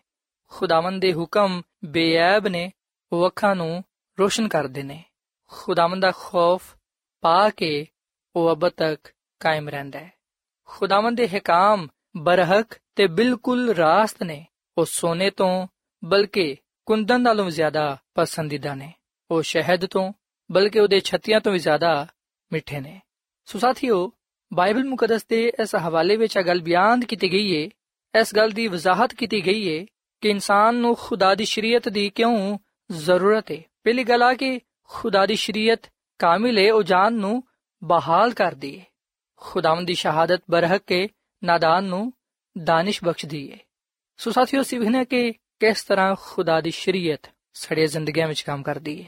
[0.48, 2.72] ਖੁਦਾਵੰਦ ਦੇ ਹੁਕਮ ਬੇਅਬ ਨੇ
[3.12, 3.84] ਉਹ ਅੱਖਾਂ ਨੂੰ
[4.20, 5.04] ਰੋਸ਼ਨ ਕਰਦੇ ਨੇ।
[5.48, 6.76] ਖੁਦਾਵੰਦ ਦਾ ਖੌਫ
[7.20, 7.86] ਪਾ ਕੇ
[8.36, 9.08] ਉਹ ਅਬ ਤੱਕ
[9.40, 10.12] ਕਾਇਮ ਰਹਿੰਦਾ ਹੈ।
[10.66, 14.46] ਖੁਦਾਵੰਦ ਦੇ ਹਕਾਮ, ਬਰਹਕ ਤੇ ਬਿਲਕੁਲ ਰਾਸਤ ਨੇ
[14.78, 15.66] ਉਹ ਸੋਨੇ ਤੋਂ,
[16.04, 18.94] ਬਲਕਿ ਕੁੰਦਨ ਨਾਲੋਂ ਜ਼ਿਆਦਾ ਪਸੰਦੀਦਾ ਨੇ।
[19.30, 20.12] ਉਹ ਸ਼ਹਿਦ ਤੋਂ,
[20.52, 22.06] ਬਲਕਿ ਉਹਦੇ ਛੱਤੀਆਂ ਤੋਂ ਵੀ ਜ਼ਿਆਦਾ
[22.52, 23.00] ਮਿੱਠੇ ਨੇ।
[23.44, 24.12] ਸੋ ਸਾਥੀਓ
[24.52, 27.70] ਬਾਈਬਲ ਮੁਕੱਦਸ ਦੇ ਇਸ ਹਵਾਲੇ ਵਿੱਚ ਇਹ ਗੱਲ ਬਿਆਨ ਕੀਤੀ ਗਈ ਏ,
[28.20, 29.86] ਇਸ ਗੱਲ ਦੀ ਵਜ਼ਾਹਤ ਕੀਤੀ ਗਈ ਏ
[30.20, 32.58] ਕਿ ਇਨਸਾਨ ਨੂੰ ਖੁਦਾ ਦੀ ਸ਼ਰੀਅਤ ਦੀ ਕਿਉਂ
[32.92, 33.62] ਜ਼ਰੂਰਤ ਏ?
[33.84, 35.80] ਪਹਿਲੀ ਗੱਲ ਆ ਕਿ ਖੁਦਾ ਦੀ ਸ਼ਰੀਅਤ
[36.18, 37.42] ਕਾਮਿਲ ਏ, ਉਹ ਜਾਨ ਨੂੰ
[37.84, 38.82] ਬਹਾਲ ਕਰਦੀ ਏ।
[39.36, 41.08] ਖੁਦਾਵੰਦ ਦੀ ਸ਼ਹਾਦਤ ਬਰਹਕ ਕੇ
[41.44, 42.12] ਨਾਦਾਨ ਨੂੰ
[42.64, 43.58] ਦਾਨਿਸ਼ ਬਖਸ਼ਦੀ ਹੈ
[44.16, 49.04] ਸੋ ਸਾਥੀਓ ਸਿਵਹਨੇ ਕਿ ਕਿਸ ਤਰ੍ਹਾਂ ਖੁਦਾ ਦੀ ਸ਼ਰੀਅਤ ਸਾਡੇ ਜ਼ਿੰਦਗੀਆਂ ਵਿੱਚ ਕੰਮ ਕਰਦੀ ਏ।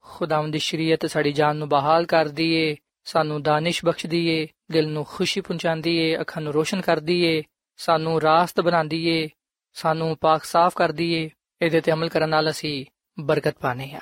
[0.00, 2.76] ਖੁਦਾਵੰਦ ਦੀ ਸ਼ਰੀਅਤ ਸਾਡੀ ਜਾਨ ਨੂੰ ਬਹਾਲ ਕਰਦੀ ਏ
[3.07, 7.43] ਸਾਨੂੰ ਦਾਨਿਸ਼ ਬਖਸ਼ਦੀ ਏ ਦਿਲ ਨੂੰ ਖੁਸ਼ੀ ਪਹੁੰਚਾਉਂਦੀ ਏ ਅੱਖਾਂ ਨੂੰ ਰੋਸ਼ਨ ਕਰਦੀ ਏ
[7.79, 9.27] ਸਾਨੂੰ ਰਾਸਤ ਬਣਾਉਂਦੀ ਏ
[9.75, 11.29] ਸਾਨੂੰ ਪਾਕ ਸਾਫ਼ ਕਰਦੀ ਏ
[11.61, 12.85] ਇਹਦੇ ਤੇ ਅਮਲ ਕਰਨ ਨਾਲ ਅਸੀਂ
[13.17, 14.01] ਬਰਕਤ ਪਾਣੇ ਆ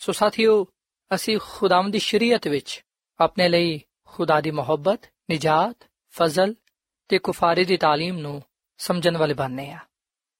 [0.00, 0.64] ਸੋ ਸਾਥੀਓ
[1.10, 2.80] ਅਸੀਂ ਖੁਦਾਵੰਦ ਦੀ ਸ਼ਰੀਅਤ ਵਿੱਚ
[3.20, 6.54] ਆਪਣੇ ਲਈ ਖੁਦਾ ਦੀ ਮੁਹੱਬਤ ਨਿਜਾਤ ਫਜ਼ਲ
[7.10, 8.42] ਤੇ ਕੁਫਾਰੀ ਦੀ تعلیم ਨੂੰ
[8.80, 9.78] ਸਮਝਣ ਵਾਲੇ ਬਣਨੇ ਆ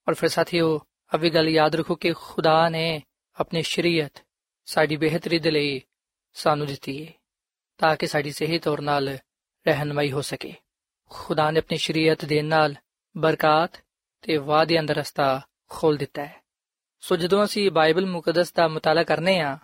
[0.07, 0.79] ਔਰ ਫਿਰ ਸਾਥੀਓ
[1.13, 3.01] ਅਭੀ ਗੱਲ ਯਾਦ ਰੱਖੋ ਕਿ ਖੁਦਾ ਨੇ
[3.37, 4.23] ਆਪਣੀ ਸ਼ਰੀਅਤ
[4.69, 5.81] ਸਾਡੀ ਬਿਹਤਰੀ ਦੇ ਲਈ
[6.37, 7.13] ਸਾਨੂੰ ਦਿੱਤੀ ਹੈ
[7.78, 9.18] ਤਾਂ ਕਿ ਸਾਡੀ ਸਹੀ ਤੌਰ ਨਾਲ
[9.68, 10.54] ਰਹਿਨਮਾਈ ਹੋ ਸਕੇ।
[11.10, 12.76] ਖੁਦਾ ਨੇ ਆਪਣੀ ਸ਼ਰੀਅਤ ਦੇ ਨਾਲ
[13.18, 13.72] ਬਰਕਾਤ
[14.22, 16.42] ਤੇ ਵਾਅਦੇ ਅੰਦਰ ਰਸਤਾ ਖੋਲ ਦਿੱਤਾ ਹੈ।
[17.00, 19.58] ਸੋ ਜਦੋਂ ਅਸੀਂ ਬਾਈਬਲ ਮੁਕੱਦਸ ਦਾ ਮਤਾਲਾ ਕਰਨੇ ਆ,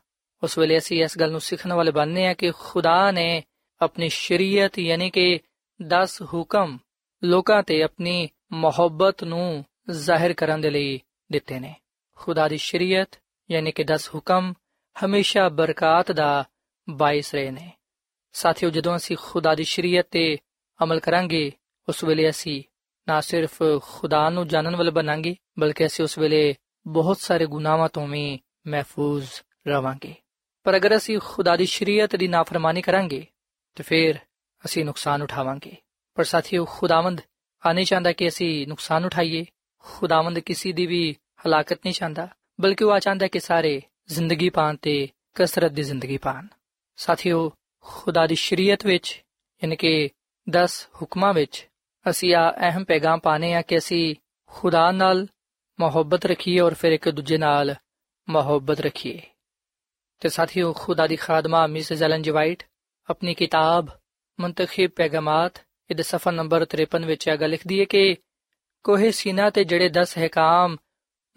[0.44, 3.44] ਉਸ ਵੇਲੇ ਅਸੀਂ ਇਸ ਗੱਲ ਨੂੰ ਸਿੱਖਣ ਵਾਲੇ ਬਣਨੇ ਆ ਕਿ ਖੁਦਾ ਨੇ
[3.82, 5.40] ਆਪਣੀ ਸ਼ਰੀਅਤ ਯਾਨੀ ਕਿ
[5.88, 6.78] 10 ਹੁਕਮ
[7.24, 11.76] ਲੋਕਾਂ ਤੇ ਆਪਣੀ ਮੁਹੱਬਤ ਨੂੰ ਜ਼ਾਹਿਰ ਕਰਨ ਦੇ ਲਈ ਦਿੱਤੇ ਨੇ।
[12.16, 13.20] ਖੁਦਾ ਦੀ ਸ਼ਰੀਅਤ
[13.52, 14.54] ਯਾਨੀ ਕਿ 10 ਹੁਕਮ
[15.06, 16.50] ਹਮੇਸ਼ਾ ਬਰਕਤ ਦਾ
[16.90, 17.72] ਬਾਇਸ ਰਹੇ ਨੇ।
[18.34, 20.38] ਸਾਥੀਓ, ਜਦੋਂ ਅਸੀਂ ਖੁਦਾ ਦੀ ਸ਼ਰੀਅਤ ਤੇ
[20.84, 21.52] ਅਮਲ ਕਰਾਂਗੇ,
[21.90, 22.64] ਉਸ ਵੇਲੇ ਅਸੀਂ
[23.08, 26.56] ਨਾ ਸਿਰਫ ਖੁਦਾ ਨੂੰ ਜਾਣਨ ਵਾਲੇ ਬਣਾਂਗੇ, ਬਲਕਿ ਅਸੀਂ ਉਸ ਵੇਲੇ
[26.88, 29.30] ਬਹੁਤ ਸਾਰੇ ਗੁਨਾਹਾਂ ਤੋਂ ਵੀ ਮਹਿਫੂਜ਼
[29.68, 30.16] ਰਵਾਂਗੇ।
[30.64, 33.28] ਪਰ ਅਗਰ ਅਸੀਂ ਖੁਦਾ ਦੀ ਸ਼ਰੀਅਤ ਦੀ ਨਾਫਰਮਾਨੀ ਕਰਾਂਗੇ,
[33.76, 34.16] ਤਾਂ ਫਿਰ
[34.66, 35.76] ਅਸੀਂ ਨੁਕਸਾਨ ਉਠਾਵਾਂਗੇ।
[36.16, 37.22] ਪਰ ਸਾਥੀਓ, ਖੁਦਾਵੰਦ
[37.66, 39.46] ਆ ਨਹੀਂ ਚਾਹੁੰਦਾ ਕਿ ਅਸੀਂ ਨੁਕਸਾਨ ਉਠਾਈਏ।
[39.80, 41.16] ਖੁਦਾਵੰਦ ਕਿਸੇ ਦੀ ਵੀ
[41.46, 42.28] ਹਲਾਕਤ ਨਹੀਂ ਚਾਹੁੰਦਾ,
[42.62, 46.48] ਬਲਕਿ ਉਹ ਆ ਚਾਹੁੰਦਾ ਕਿ ਸਾਰੇ ਜ਼ਿੰਦਗੀ ਪਾਣ ਤੇ ਕਸਰਤ ਦੀ ਜ਼ਿੰਦਗੀ ਪਾਣ
[46.98, 49.24] ਸਾਥੀਓ ਖੁਦਾ ਦੀ ਸ਼ਰੀਅਤ ਵਿੱਚ,
[49.64, 50.10] ਯਾਨੀ ਕਿ
[50.50, 51.70] 10 ਹੁਕਮਾਂ ਵਿੱਚ,
[52.10, 54.16] ਅਸੀਂ ਆ ਅਹਿਮ ਪੈਗਾਮ ਪਾਣੇ ਆ ਕਿ ਅਸੀਂ
[54.48, 55.28] ਖੁਦਾ ਨਾਲ
[55.80, 57.76] ਮੁਹੱਬਤ ਰੱਖੀਏ ਔਰ ਫਿਰ ਇੱਕ ਦੂਜੇ ਨਾਲ
[58.30, 59.22] ਮੁਹੱਬਤ ਰੱਖੀਏ।
[60.20, 62.64] ਤੇ ਸਾਥੀਓ, ਖੁਦਾ ਦੀ ਖਾਦਮਾ ਮਿਸ ਐਲਨ ਜੀ ਵਾਈਟ
[63.10, 63.88] ਆਪਣੀ ਕਿਤਾਬ
[64.40, 65.54] ਮੁੰਤਖਬ ਪੈਗਾਮਾਤ,
[65.92, 68.18] ਇਹਦੇ ਸਫਾ ਨੰਬਰ 53 ਵਿੱਚ ਇਹ ਗੱਲ ਲਿਖਦੀ ਹੈ ਕਿ
[68.84, 70.78] ਕੋਹੇ ਸੀਨਾ ਤੇ ਜਿਹੜੇ 10 ਹਕਾਮ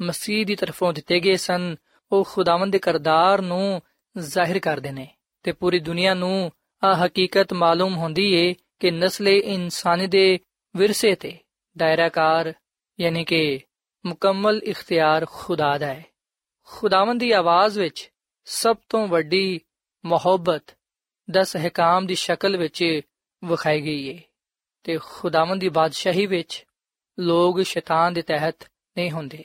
[0.00, 1.76] ਮਸੀਹ ਦੀ ਤਰਫੋਂ ਦਿੱਤੇ ਗਏ ਸਨ,
[2.12, 3.82] ਉਹ ਖੁਦਾਵੰਦ ਦੇ ਕਰਦਾਰ ਨੂੰ
[4.18, 6.52] ਜ਼ਾਹਿਰ ਕਰਦੇ ਨੇ। ਤੇ ਪੂਰੀ ਦੁਨੀਆ ਨੂੰ
[6.84, 10.38] ਆ ਹਕੀਕਤ ਮਾਲੂਮ ਹੁੰਦੀ ਏ ਕਿ ਨਸਲੇ ਇਨਸਾਨੀ ਦੇ
[10.76, 11.38] ਵਿਰਸੇ ਤੇ
[11.78, 12.54] ਦਾਇਰਾਕਾਰ,
[13.00, 13.60] ਯਾਨੀ ਕਿ
[14.06, 16.04] ਮੁਕੰਮਲ ਇਖਤਿਆਰ ਖੁਦਾ ਦਾ ਹੈ।
[16.66, 18.10] ਖੁਦਾਵੰਦ ਦੀ ਆਵਾਜ਼ ਵਿੱਚ
[18.44, 19.60] ਸਭ ਤੋਂ ਵੱਡੀ
[20.04, 20.78] ਮੁਹੱਬਤ
[21.30, 23.00] ਦਸ ਹਕਾਮ ਦੀ ਸ਼ਕਲ ਵਿੱਚ
[23.44, 24.20] ਵਿਖਾਈ ਗਈ ਏ
[24.82, 26.66] ਤੇ ਖੁਦਾਵੰਦ ਦੀ ਬਾਦਸ਼ਾਹੀ ਵਿੱਚ
[27.18, 29.44] ਲੋਕ ਸ਼ੈਤਾਨ ਦੇ ਤਹਿਤ ਨਹੀਂ ਹੁੰਦੇ।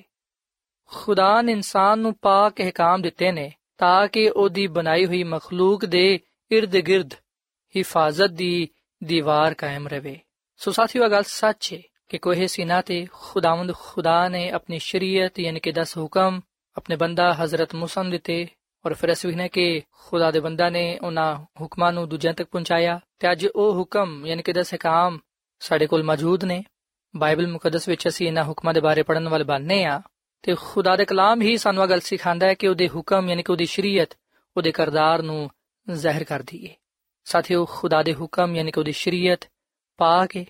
[0.87, 6.19] ਖੁਦਾ ਨੇ ਇਨਸਾਨ ਨੂੰ ਪਾਕ ਹਕਾਮ ਦਿੱਤੇ ਨੇ ਤਾਂ ਕਿ ਉਹਦੀ ਬਣਾਈ ਹੋਈ ਮਖਲੂਕ ਦੇ
[6.57, 7.09] ird-gird
[7.77, 8.69] ਹਿਫਾਜ਼ਤ ਦੀ
[9.03, 10.19] ਦੀਵਾਰ ਕਾਇਮ ਰਵੇ
[10.57, 15.39] ਸੋ ਸਾਥੀਓ ਇਹ ਗੱਲ ਸੱਚ ਹੈ ਕਿ ਕੋਹੇ ਸੀਨਾ ਤੇ ਖੁਦਾਵੰਦ ਖੁਦਾ ਨੇ ਆਪਣੀ ਸ਼ਰੀਅਤ
[15.39, 16.41] ਯਾਨੀ ਕਿ 10 ਹੁਕਮ
[16.77, 18.47] ਆਪਣੇ ਬੰਦਾ ਹਜ਼ਰਤ ਮੂਸਾ ਨੂੰ ਦਿੱਤੇ
[18.85, 22.99] ਔਰ ਫਿਰ ਅਸੀਂ ਨੇ ਕਿ ਖੁਦਾ ਦੇ ਬੰਦਾ ਨੇ ਉਹਨਾਂ ਹੁਕਮਾਂ ਨੂੰ ਦੂਜਿਆਂ ਤੱਕ ਪਹੁੰਚਾਇਆ
[23.19, 25.19] ਤੇ ਅੱਜ ਉਹ ਹੁਕਮ ਯਾਨੀ ਕਿ 10 ਹਕਾਮ
[25.59, 26.63] ਸਾਡੇ ਕੋਲ ਮੌਜੂਦ ਨੇ।
[27.15, 30.01] ਬਾਈਬਲ ਮੁਕੱਦਸ ਵਿੱਚ ਅਸੀਂ ਇਹਨਾਂ ਹੁਕਮਾਂ ਦੇ ਬਾਰੇ ਪੜਨ ਵਾਲੇ ਬਣਨੇ ਆ।
[30.41, 33.51] ਤੇ ਖੁਦਾ ਦੇ ਕਲਾਮ ਹੀ ਸਾਨੂੰ ਇਹ ਗੱਲ ਸਿਖਾਉਂਦਾ ਹੈ ਕਿ ਉਹਦੇ ਹੁਕਮ ਯਾਨੀ ਕਿ
[33.51, 34.09] ਉਹਦੀ ਸ਼ਰੀਅਤ
[34.57, 35.49] ਉਹਦੇ ਕਰਦਾਰ ਨੂੰ
[35.91, 36.75] ਜ਼ਾਹਿਰ ਕਰਦੀ ਹੈ
[37.25, 39.51] ਸਾਥੀਓ, ਖੁਦਾ ਦੇ ਹੁਕਮ ਯਾਨੀ ਕਿ ਉਹਦੀ ਸ਼ਰੀਅਤ
[39.97, 40.45] ਪਾ ਕੇ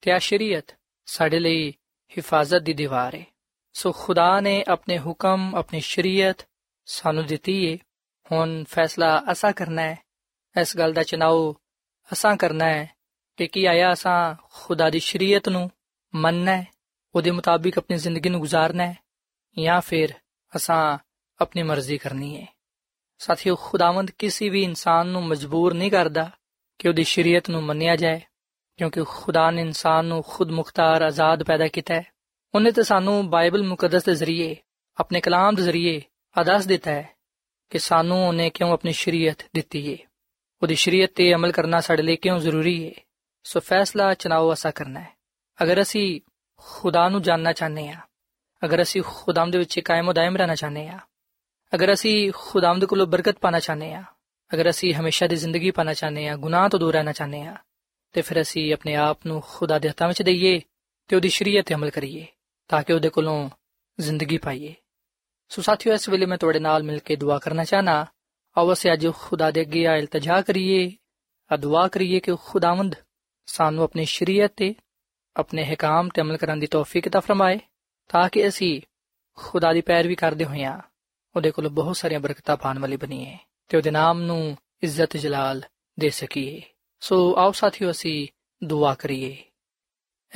[0.00, 0.74] ਤੇ ਆ ਸ਼ਰੀਅਤ
[1.06, 1.70] ਸਾਡੇ ਲਈ
[2.18, 3.24] ਹਿਫਾਜ਼ਤ ਦੀ ਦੀਵਾਰ ਹੈ
[3.72, 6.48] ਸੋ ਖੁਦਾ ਨੇ ਆਪਣੇ ਹੁਕਮ, ਆਪਣੀ ਸ਼ਰੀਅਤ
[6.86, 7.78] ਸਾਨੂੰ ਦਿੱਤੀ ਹੈ
[8.32, 9.98] ਹੁਣ ਫੈਸਲਾ ਅਸਾਂ ਕਰਨਾ ਹੈ।
[10.60, 11.56] ਇਸ ਗੱਲ ਦਾ ਚਨਾਓ
[12.12, 12.90] ਅਸਾਂ ਕਰਨਾ ਹੈ
[13.36, 15.70] ਕਿ ਕੀ ਆਇਆ ਅਸਾਂ ਖੁਦਾ ਦੀ ਸ਼ਰੀਅਤ ਨੂੰ
[16.14, 16.66] ਮੰਨਣਾ ਹੈ,
[17.14, 19.03] ਉਹਦੇ ਮੁਤਾਬਿਕ ਆਪਣੀ ਜ਼ਿੰਦਗੀ ਨੂੰ گزارਨਾ ਹੈ।
[19.56, 20.12] ਜਾਂ ਫਿਰ
[20.52, 20.98] ਅਸਾਂ
[21.40, 22.46] ਆਪਣੀ ਮਰਜ਼ੀ ਕਰਨੀ ਹੈ
[23.20, 26.30] ਸਾਥੀਓ ਖੁਦਾਵੰਦ ਕਿਸੇ ਵੀ ਇਨਸਾਨ ਨੂੰ ਮਜਬੂਰ ਨਹੀਂ ਕਰਦਾ
[26.78, 28.20] ਕਿ ਉਹਦੀ ਸ਼ਰੀਅਤ ਨੂੰ ਮੰਨਿਆ ਜਾਏ
[28.78, 32.04] ਕਿਉਂਕਿ ਖੁਦਾ ਨੇ ਇਨਸਾਨ ਨੂੰ ਖੁਦ ਮੁਖਤਾਰ ਆਜ਼ਾਦ ਪੈਦਾ ਕੀਤਾ ਹੈ
[32.54, 34.56] ਉਹਨੇ ਤੇ ਸਾਨੂੰ ਬਾਈਬਲ ਮੁਕੱਦਸ ਦੇ ਜ਼ਰੀਏ
[34.98, 36.00] ਆਪਣੇ ਕਲਾਮ ਦੇ ਜ਼ਰੀਏ
[36.36, 37.08] ਆਦਰਸ਼ ਦਿੱਤਾ ਹੈ
[37.70, 39.96] ਕਿ ਸਾਨੂੰ ਉਹਨੇ ਕਿਉਂ ਆਪਣੀ ਸ਼ਰੀਅਤ ਦਿੱਤੀ ਹੈ
[40.62, 42.92] ਉਹਦੀ ਸ਼ਰੀਅਤ ਤੇ ਅਮਲ ਕਰਨਾ ਸਾਡੇ ਲਈ ਕਿਉਂ ਜ਼ਰੂਰੀ ਹੈ
[43.44, 45.12] ਸੋ ਫੈਸਲਾ ਚਨਾਓ ਅਸਾ ਕਰਨਾ ਹੈ
[45.58, 46.20] ਅਗਰ ਅਸੀਂ
[46.56, 48.00] ਖੁਦਾ ਨੂੰ ਜਾਨਣਾ ਚਾਹਨੇ ਆ
[48.62, 50.98] اگر اِسی خداؤد قائم و دائم رہنا چاہتے ہاں
[51.72, 54.02] اگر اِسی خدامد کو برکت پایا چاہتے ہاں
[54.50, 57.54] اگر اِسی ہمیشہ کی زندگی پانا چاہتے ہاں گناہ تو دور رہنا چاہتے ہاں
[58.14, 60.60] تو پھر اِسی اپنے آپ کو خدا دت دئیے
[61.08, 62.24] تو شریعت عمل کریے،
[62.70, 63.48] تاکہ وہ
[63.98, 64.72] زندگی پائیے۔
[65.50, 68.04] سو ساتھیوں اس ویلے میں تھوڑے نال مل کے دعا کرنا چاہتا
[68.56, 70.90] آؤ اے اج خیا التجا کریے،
[71.50, 72.94] آ دعا کریے کہ خدامد
[73.46, 74.62] سانوں اپنی شریعت
[75.34, 77.58] اپنے حکام تمل کرنے کی تحفے کتاب فرمائے۔
[78.08, 78.80] ਤਾਂ ਕਿ ਅਸੀਂ
[79.36, 80.78] ਖੁਦਾ ਦੀ ਪੈਰਵੀ ਕਰਦੇ ਹੋਈਆਂ
[81.36, 83.38] ਉਹਦੇ ਕੋਲ ਬਹੁਤ ਸਾਰੀਆਂ ਬਰਕਤਾਂ ਪਾਣ ਵਾਲੀ ਬਣੀਏ
[83.68, 85.62] ਤੇ ਉਹਦੇ ਨਾਮ ਨੂੰ ਇੱਜ਼ਤ ਜਲਾਲ
[86.00, 86.62] ਦੇ ਸਕੀਏ।
[87.00, 88.28] ਸੋ ਆਓ ਸਾਥੀਓ, ਅਸੀਂ
[88.66, 89.44] ਦੁਆ ਕਰੀਏ।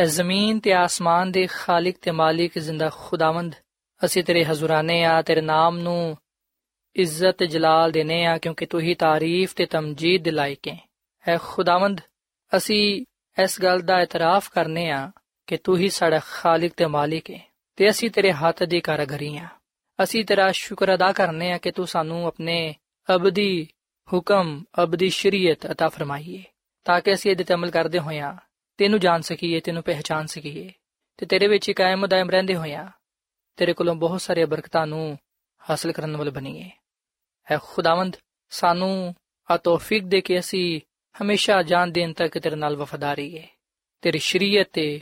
[0.00, 3.54] ਐ ਜ਼ਮੀਨ ਤੇ ਆਸਮਾਨ ਦੇ ਖਾਲਕ ਤੇ ਮਾਲਿਕ ਜ਼ਿੰਦਾ ਖੁਦਾਵੰਦ,
[4.04, 6.16] ਅਸੀਂ ਤੇਰੇ ਹਜ਼ੂਰਾਨੇ ਆ, ਤੇਰੇ ਨਾਮ ਨੂੰ
[6.96, 10.88] ਇੱਜ਼ਤ ਜਲਾਲ ਦੇਨੇ ਆ, ਕਿਉਂਕਿ ਤੂੰ ਹੀ ਤਾਰੀਫ ਤੇ ਤਮਜੀਦ ਦੇ ਲਾਇਕ ਹੈ।
[11.28, 12.00] ਐ ਖੁਦਾਵੰਦ,
[12.56, 13.04] ਅਸੀਂ
[13.42, 15.12] ਇਸ ਗੱਲ ਦਾ ਇਤਰਾਫ ਕਰਨੇ ਆ
[15.46, 17.47] ਕਿ ਤੂੰ ਹੀ ਸਾਡਾ ਖਾਲਕ ਤੇ ਮਾਲਿਕ ਹੈ।
[17.78, 19.48] ਤੇ ਅਸੀਂ ਤੇਰੇ ਹੱਥ ਦੀ ਕਾਰਗਰੀ ਆ।
[20.02, 22.74] ਅਸੀਂ ਤੇਰਾ ਸ਼ੁਕਰ ਅਦਾ ਕਰਨੇ ਆ ਕਿ ਤੂੰ ਸਾਨੂੰ ਆਪਣੇ
[23.14, 23.68] ਅਬਦੀ
[24.12, 26.42] ਹੁਕਮ, ਅਬਦੀ ਸ਼ਰੀਅਤ عطا ਫਰਮਾਈਏ,
[26.84, 28.34] ਤਾਂ ਕਿ ਅਸੀਂ ਇਹਦੇ ਤੇ ਅਮਲ ਕਰਦੇ ਹੋਈਆਂ
[28.78, 30.72] ਤੈਨੂੰ ਜਾਣ ਸਕੀਏ, ਤੈਨੂੰ ਪਹਿਚਾਨ ਸਕੀਏ
[31.16, 32.88] ਤੇ ਤੇਰੇ ਵਿੱਚ ਕਾਇਮ ਦائم ਰਹਿੰਦੇ ਹੋਈਆਂ
[33.56, 35.18] ਤੇਰੇ ਕੋਲੋਂ ਬਹੁਤ ਸਾਰੇ ਬਰਕਤਾਂ ਨੂੰ
[35.70, 36.70] ਹਾਸਲ ਕਰਨ ਵਾਲੇ ਬਣੀਏ।
[37.50, 38.16] ਹੈ ਖੁਦਾਵੰਦ,
[38.50, 39.14] ਸਾਨੂੰ
[39.50, 40.80] ਆ ਤੌਫੀਕ ਦੇ ਕਿ ਅਸੀਂ
[41.22, 43.48] ਹਮੇਸ਼ਾ ਜਾਨ ਦੇਣ ਤੱਕ ਤੇਰੇ ਨਾਲ ਵਫਾਦਾਰੀ ਹੈ
[44.00, 45.00] ਤੇਰੀ ਸ਼ਰੀਅਤ ਤੇ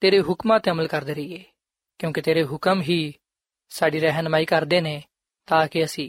[0.00, 1.44] ਤੇਰੇ ਹੁਕਮਾਂ ਤੇ ਅਮਲ ਕਰਦੇ ਰਹੀਏ।
[2.02, 3.14] ਕਿਉਂਕਿ ਤੇਰੇ ਹੁਕਮ ਹੀ
[3.70, 5.02] ਸਾਡੀ ਰਹਿਨਮਾਈ ਕਰਦੇ ਨੇ,
[5.48, 6.08] ਤਾਂ ਕਿ ਅਸੀਂ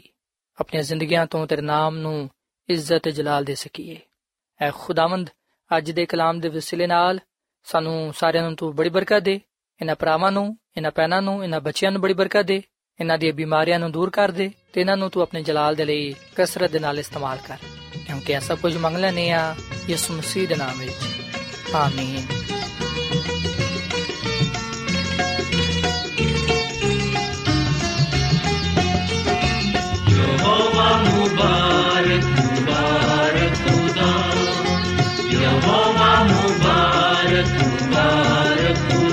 [0.60, 2.30] ਆਪਣੀਆਂ ਜ਼ਿੰਦਗੀਆਂ ਤੋਂ ਤੇਰੇ ਨਾਮ ਨੂੰ
[2.68, 4.00] ਇੱਜ਼ਤ ਜਲਾਲ ਦੇ ਸਕੀਏ।
[4.60, 5.30] ਐ ਖੁਦਾਵੰਦ,
[5.70, 7.20] ਅੱਜ ਦੇ ਕਲਾਮ ਦੇ ਵਸਿਲੇ ਨਾਲ
[7.66, 9.40] ਸਾਨੂੰ ਸਾਰਿਆਂ ਨੂੰ ਤੂੰ ਬੜੀ ਬਰਕਤ ਦੇ,
[9.80, 12.62] ਇਹਨਾਂ ਭਰਾਵਾਂ ਨੂੰ, ਇਹਨਾਂ ਪੈਨਾਂ ਨੂੰ, ਇਹਨਾਂ ਬੱਚਿਆਂ ਨੂੰ ਬੜੀ ਬਰਕਤ ਦੇ,
[13.00, 16.14] ਇਹਨਾਂ ਦੀਆਂ ਬਿਮਾਰੀਆਂ ਨੂੰ ਦੂਰ ਕਰ ਦੇ ਤੇ ਇਹਨਾਂ ਨੂੰ ਤੂੰ ਆਪਣੇ ਜਲਾਲ ਦੇ ਲਈ
[16.36, 17.58] ਕਸਰਤ ਦੇ ਨਾਲ ਇਸਤੇਮਾਲ ਕਰ,
[18.06, 19.54] ਕਿਉਂਕਿ ਇਹ ਸਭ ਕੁਝ ਮੰਗ ਲੈਨੇ ਆ
[19.88, 22.26] ਯਿਸੂ ਮਸੀਹ ਦੇ ਨਾਮ ਵਿੱਚ। ਆਮੀਨ।
[31.34, 34.10] मुबारक मुबारक खुदा।
[35.32, 39.03] यहोवा मुबारक मुबारक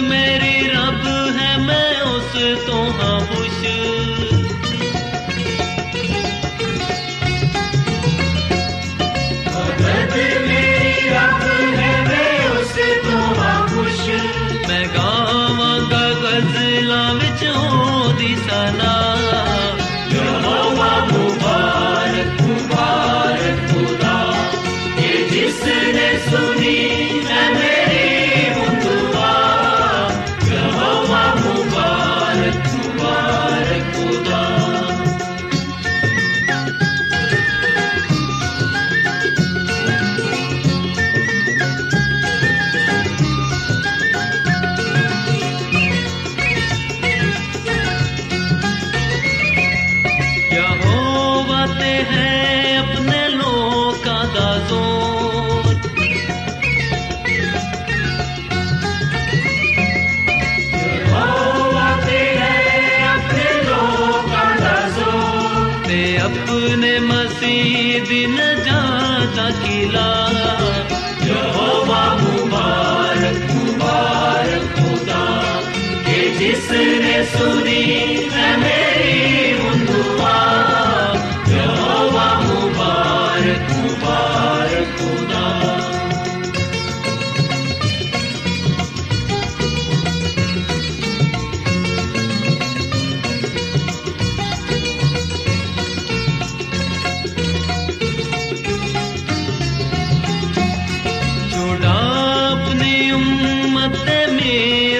[0.00, 1.06] ਮੇਰੇ ਰੱਬ
[1.36, 3.95] ਹੈ ਮੈਂ ਉਸ ਤੋਂ ਹਾਂ ਖੁਸ਼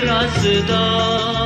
[0.07, 1.46] razdan